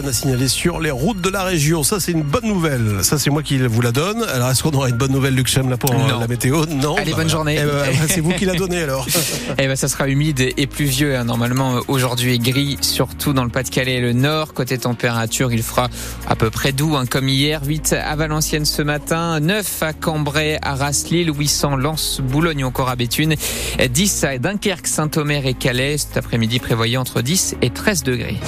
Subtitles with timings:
[0.00, 1.82] rien à signaler sur les routes de la région.
[1.82, 3.02] Ça, c'est une bonne nouvelle.
[3.02, 4.22] Ça, c'est moi qui vous la donne.
[4.34, 6.18] Alors, est-ce qu'on aura une bonne nouvelle, Luxem, là, pour Non.
[6.20, 6.64] la météo?
[6.66, 6.96] Non.
[6.96, 7.58] Allez, Bah, bonne journée.
[7.60, 9.06] eh ben, c'est vous qui la donnez, alors.
[9.58, 11.16] Eh ben, ça sera humide et pluvieux.
[11.16, 11.24] hein.
[11.24, 14.54] Normalement, euh, aujourd'hui gris, surtout dans le Pas-de-Calais et le Nord.
[14.54, 15.88] Côté température, il fera
[16.26, 17.60] à peu près doux, hein, comme hier.
[17.66, 22.88] 8 à Valenciennes ce matin, 9 à Cambrai, Arras, Lille, 800, Lens, Boulogne ou encore
[22.88, 23.34] à Béthune,
[23.92, 25.98] 10 à Dunkerque, Saint-Omer et Calais.
[25.98, 28.38] Cet après-midi, prévoyez entre 10 et 13 degrés.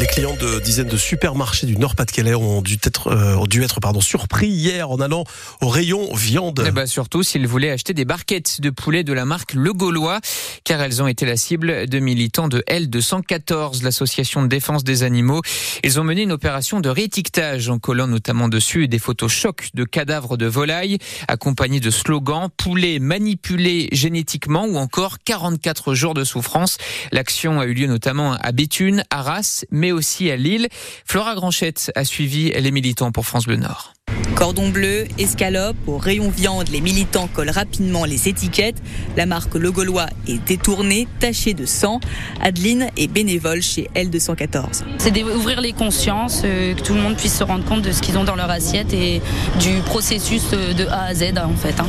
[0.00, 3.80] Les clients de dizaines de supermarchés du Nord-Pas-de-Calais ont dû être, euh, ont dû être
[3.80, 5.24] pardon, surpris hier en allant
[5.60, 6.64] au rayon viande.
[6.66, 10.20] Eh ben, surtout s'ils voulaient acheter des barquettes de poulet de la marque Le Gaulois,
[10.64, 15.42] car elles ont été la cible de militants de L214, l'association de défense des animaux.
[15.84, 19.84] Ils ont mené une opération de réétiquetage en collant notamment dessus des photos chocs de
[19.84, 20.96] cadavres de volailles,
[21.28, 26.78] accompagnés de slogans poulet manipulé génétiquement ou encore 44 jours de souffrance.
[27.12, 30.68] L'action a eu lieu notamment à Béthune, Arras, mais aussi à Lille.
[31.04, 33.92] Flora Granchette a suivi les militants pour France Bleu Nord.
[34.34, 38.80] Cordon bleu, escalope, au rayon viande, les militants collent rapidement les étiquettes.
[39.16, 42.00] La marque Le Gaulois est détournée, tachée de sang.
[42.40, 44.82] Adeline est bénévole chez L214.
[44.98, 48.00] C'est d'ouvrir les consciences, euh, que tout le monde puisse se rendre compte de ce
[48.00, 49.20] qu'ils ont dans leur assiette et
[49.60, 51.86] du processus euh, de A à Z en fait, hein.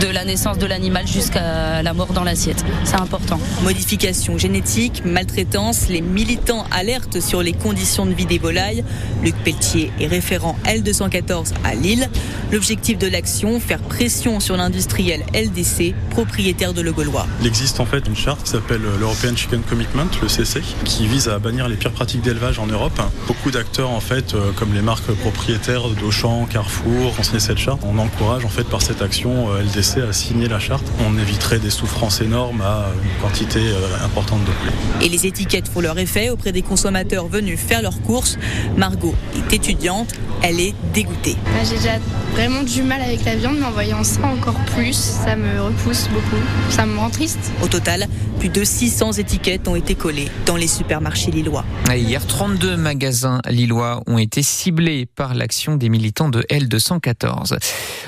[0.00, 2.64] de la naissance de l'animal jusqu'à la mort dans l'assiette.
[2.84, 3.38] C'est important.
[3.62, 8.84] Modification génétique, maltraitance, les militants alertent sur les conditions de vie des volailles.
[9.22, 12.08] Luc Pelletier est référent L214 à Lille.
[12.52, 17.26] L'objectif de l'action, faire pression sur l'industriel LDC, propriétaire de Le Gaulois.
[17.40, 21.28] Il existe en fait une charte qui s'appelle l'European Chicken Commitment, le CC, qui vise
[21.28, 23.00] à bannir les pires pratiques d'élevage en Europe.
[23.26, 27.80] Beaucoup d'acteurs en fait, euh, comme les marques propriétaires d'Auchan, Carrefour, ont signé cette charte.
[27.84, 30.84] On encourage en fait par cette action euh, LDC à signer la charte.
[31.04, 34.72] On éviterait des souffrances énormes à une quantité euh, importante de poulet.
[35.02, 38.38] Et les étiquettes font leur effet auprès des consommateurs venus faire leurs courses.
[38.76, 41.36] Margot est étudiante, elle est dégoûtée.
[41.54, 41.98] Ah, J'ai déjà
[42.32, 46.08] vraiment du mal avec la viande, mais en voyant ça encore plus, ça me repousse
[46.08, 46.42] beaucoup.
[46.70, 47.38] Ça me rend triste.
[47.62, 48.06] Au total,
[48.38, 51.64] plus de 600 étiquettes ont été collées dans les supermarchés lillois.
[51.92, 57.56] Et Hier, 32 magasins lillois ont été ciblés par l'action des militants de L214.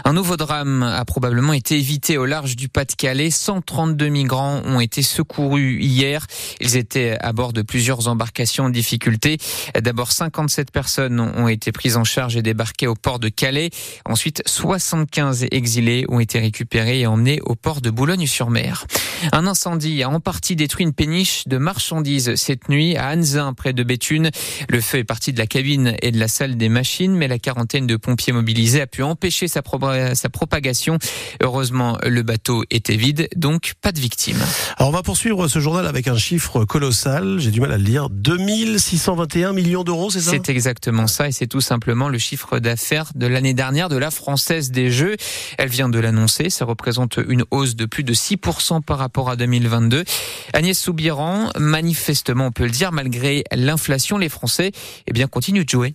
[0.05, 3.31] Un nouveau drame a probablement été évité au large du Pas-de-Calais.
[3.31, 6.27] 132 migrants ont été secourus hier.
[6.61, 9.39] Ils étaient à bord de plusieurs embarcations en difficulté.
[9.81, 13.71] D'abord, 57 personnes ont été prises en charge et débarquées au port de Calais.
[14.05, 18.87] Ensuite, 75 exilés ont été récupérés et emmenés au port de Boulogne-sur-Mer.
[19.33, 23.73] Un incendie a en partie détruit une péniche de marchandises cette nuit à Anzin, près
[23.73, 24.31] de Béthune.
[24.69, 27.39] Le feu est parti de la cabine et de la salle des machines, mais la
[27.39, 29.81] quarantaine de pompiers mobilisés a pu empêcher sa, pro-
[30.15, 30.99] sa propagation.
[31.43, 34.41] Heureusement, le bateau était vide, donc pas de victimes.
[34.77, 37.39] Alors, on va poursuivre ce journal avec un chiffre colossal.
[37.39, 38.09] J'ai du mal à le lire.
[38.11, 40.31] 2621 millions d'euros, c'est ça?
[40.31, 44.11] C'est exactement ça et c'est tout simplement le chiffre d'affaires de l'année dernière de la
[44.11, 45.17] Française des Jeux.
[45.59, 49.37] Elle vient de l'annoncer, ça représente une hausse de plus de 6% par rapport à
[49.37, 50.05] 2022.
[50.55, 54.73] Agnès Soubiran, manifestement on peut le dire, malgré l'inflation, les Français
[55.07, 55.95] eh bien, continuent de jouer.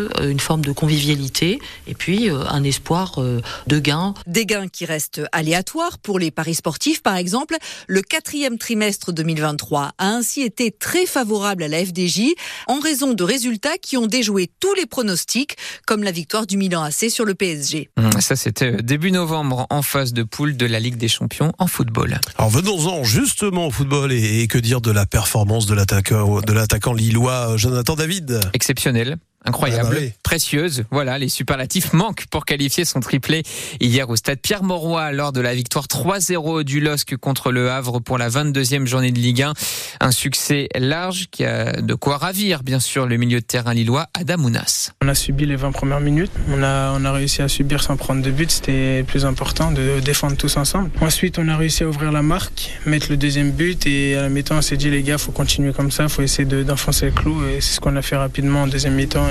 [0.19, 4.13] euh, une forme de convivialité et puis euh, un espoir euh, de gain.
[4.27, 7.55] Des gains qui restent aléatoires pour les paris sportifs, par exemple.
[7.87, 12.33] Le quatrième trimestre 2023 a ainsi été très favorable à la FDJ
[12.67, 16.83] en raison de résultats qui ont déjoué tous les pronostics, comme la victoire du Milan
[16.83, 17.89] AC sur le PSG.
[18.19, 22.19] Ça, c'était début novembre en phase de poule de la Ligue des Champions en football.
[22.37, 26.53] Alors venons-en justement au football et, et que dire de la performance de l'attaquant de
[26.53, 28.39] l'attaquant lillois Jonathan David?
[28.53, 29.17] Exceptionnel.
[29.45, 30.11] Incroyable, Ah bah oui.
[30.23, 30.83] précieuse.
[30.91, 33.43] Voilà, les superlatifs manquent pour qualifier son triplé
[33.79, 38.17] hier au stade Pierre-Mauroy lors de la victoire 3-0 du LOSC contre le Havre pour
[38.17, 39.53] la 22e journée de Ligue 1.
[40.01, 44.07] Un succès large qui a de quoi ravir, bien sûr, le milieu de terrain lillois
[44.13, 44.91] Adam Ounas.
[45.01, 46.31] On a subi les 20 premières minutes.
[46.49, 48.51] On a, on a réussi à subir sans prendre de but.
[48.51, 50.91] C'était plus important de défendre tous ensemble.
[51.01, 54.29] Ensuite, on a réussi à ouvrir la marque, mettre le deuxième but et à la
[54.29, 57.11] mi-temps, on s'est dit les gars, faut continuer comme ça, faut essayer de- d'enfoncer le
[57.11, 59.30] clou et c'est ce qu'on a fait rapidement en deuxième mi-temps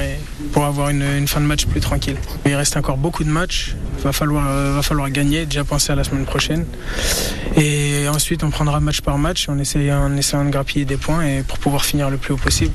[0.52, 2.16] pour avoir une, fin de match plus tranquille.
[2.46, 3.74] Il reste encore beaucoup de matchs.
[4.02, 5.44] Va falloir, euh, va falloir gagner.
[5.44, 6.64] Déjà penser à la semaine prochaine.
[7.56, 11.26] Et ensuite, on prendra match par match en essayant, en essayant de grappiller des points
[11.26, 12.72] et pour pouvoir finir le plus haut possible.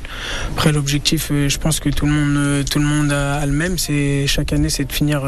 [0.52, 3.52] Après, l'objectif, euh, je pense que tout le monde, euh, tout le monde a, le
[3.52, 3.78] même.
[3.78, 5.24] C'est chaque année, c'est de finir,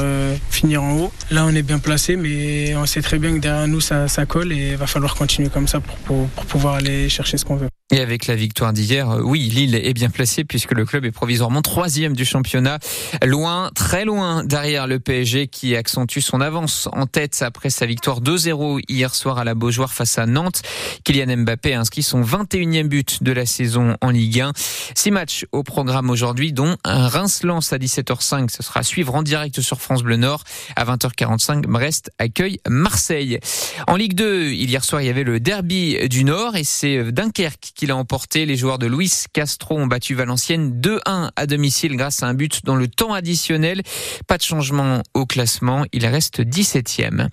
[0.49, 1.11] finir en haut.
[1.31, 4.25] Là, on est bien placé, mais on sait très bien que derrière nous, ça, ça
[4.25, 7.45] colle et il va falloir continuer comme ça pour, pour, pour pouvoir aller chercher ce
[7.45, 7.69] qu'on veut.
[7.89, 11.61] Et avec la victoire d'hier, oui, Lille est bien placée puisque le club est provisoirement
[11.87, 12.79] troisième du championnat,
[13.25, 18.19] loin, très loin derrière le PSG qui accentue son avance en tête après sa victoire
[18.19, 20.63] 2-0 hier soir à la Beaujoire face à Nantes.
[21.05, 24.51] Kylian Mbappé inscrit son 21e but de la saison en Ligue 1.
[24.95, 28.49] Six matchs au programme aujourd'hui, dont un Reims-Lens à 17h05.
[28.49, 30.43] Ce sera à suivre en direct sur France Bleu Nord.
[30.75, 33.39] À 20h45, Brest accueille Marseille.
[33.87, 37.71] En Ligue 2, hier soir, il y avait le derby du Nord et c'est Dunkerque
[37.73, 38.45] qui l'a emporté.
[38.45, 42.65] Les joueurs de Luis Castro ont battu Valenciennes 2-1 à domicile grâce à un but
[42.65, 43.81] dans le temps additionnel.
[44.27, 47.27] Pas de changement au classement, il reste 17e.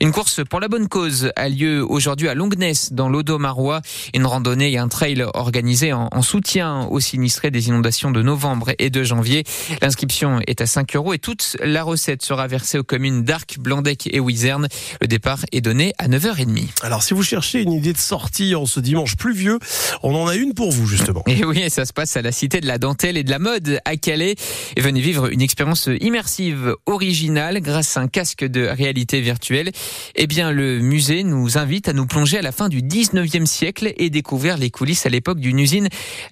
[0.00, 2.48] Une course pour la bonne cause a lieu aujourd'hui à Longnes
[2.90, 3.82] dans l'Odo-Marois.
[4.14, 8.70] Une randonnée et un trail organisé en, en soutien aux sinistrés des inondations de novembre
[8.78, 9.44] et de janvier.
[9.82, 14.08] L'inscription est à 5 euros et toute la recette sera versée aux communes d'Arc, Blandec
[14.12, 14.68] et Wizerne.
[15.00, 16.68] Le départ est donné à 9h30.
[16.82, 19.58] Alors, si vous cherchez une idée de sortie en ce dimanche pluvieux,
[20.02, 21.22] on en a une pour vous, justement.
[21.26, 23.80] Et oui, ça se passe à la Cité de la Dentelle et de la Mode
[23.88, 24.34] à Calais.
[24.76, 29.72] Et venez vivre une expérience immersive, originale, grâce à un casque de réalité virtuelle.
[30.14, 33.92] Eh bien, le musée nous invite à nous plonger à la fin du 19e siècle
[33.96, 35.88] et découvrir les coulisses à l'époque d'une usine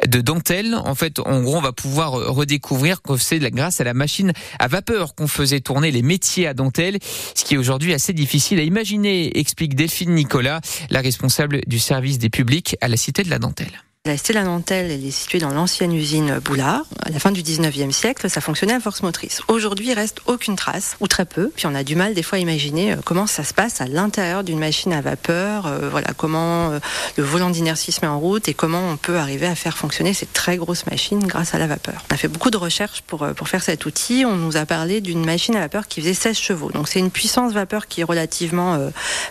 [0.06, 0.75] de dentelle.
[0.75, 4.69] En fait, en gros, on va pouvoir redécouvrir que c'est grâce à la machine à
[4.69, 6.99] vapeur qu'on faisait tourner les métiers à dentelle,
[7.35, 10.61] ce qui est aujourd'hui assez difficile à imaginer, explique Delphine Nicolas,
[10.91, 13.85] la responsable du service des publics à la Cité de la Dentelle.
[14.06, 16.85] La Cité de la Dentelle, elle est située dans l'ancienne usine Boulard.
[17.05, 19.41] À la fin du 19e siècle, ça fonctionnait à force motrice.
[19.49, 21.50] Aujourd'hui, il reste aucune trace, ou très peu.
[21.56, 23.87] Puis on a du mal des fois à imaginer euh, comment ça se passe à
[23.87, 26.79] l'intérieur d'une machine à vapeur, euh, voilà, comment euh,
[27.17, 30.14] le volant d'inertie se met en route et comment on peut arriver à faire fonctionner
[30.14, 32.05] ces très grosses machines grâce à la vapeur.
[32.08, 34.25] On a fait beaucoup de recherches pour, pour faire cet outil.
[34.25, 36.70] On nous a parlé d'une machine à vapeur qui faisait 16 chevaux.
[36.70, 38.79] Donc c'est une puissance vapeur qui est relativement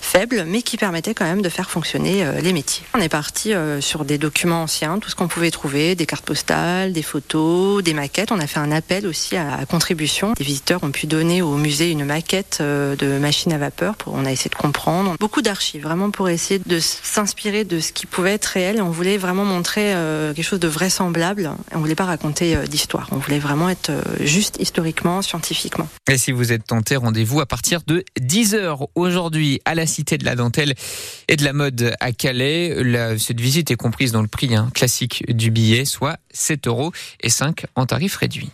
[0.01, 2.86] faible, mais qui permettait quand même de faire fonctionner les métiers.
[2.94, 7.01] On est parti sur des documents tout ce qu'on pouvait trouver, des cartes postales, des
[7.03, 8.31] photos, des maquettes.
[8.31, 10.33] On a fait un appel aussi à, à contribution.
[10.33, 13.95] Des visiteurs ont pu donner au musée une maquette euh, de machine à vapeur.
[14.07, 15.15] On a essayé de comprendre.
[15.19, 18.81] Beaucoup d'archives, vraiment pour essayer de s'inspirer de ce qui pouvait être réel.
[18.81, 21.51] On voulait vraiment montrer euh, quelque chose de vraisemblable.
[21.73, 23.07] On voulait pas raconter euh, d'histoire.
[23.12, 23.91] On voulait vraiment être
[24.21, 25.88] juste historiquement, scientifiquement.
[26.09, 30.25] Et si vous êtes tenté, rendez-vous à partir de 10h aujourd'hui à la Cité de
[30.25, 30.73] la Dentelle
[31.27, 32.75] et de la Mode à Calais.
[32.83, 37.29] La- cette visite est comprise dans le prix classique du billet, soit 7 euros et
[37.29, 38.51] 5 en tarif réduit.